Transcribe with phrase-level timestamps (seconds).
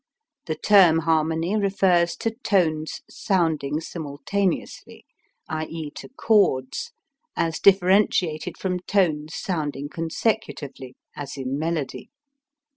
[0.47, 5.05] The term harmony refers to tones sounding simultaneously,
[5.47, 6.91] i.e., to chords,
[7.35, 12.09] as differentiated from tones sounding consecutively, as in melody.